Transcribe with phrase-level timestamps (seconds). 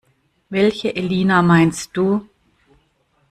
[0.49, 2.27] Welche Elina meinst du?